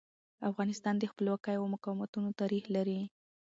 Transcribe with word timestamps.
افغانستان 0.49 0.95
د 0.99 1.03
خپلواکیو 1.11 1.59
او 1.61 1.71
مقاومتونو 1.75 2.29
تاریخ 2.41 2.63
لري. 2.75 2.99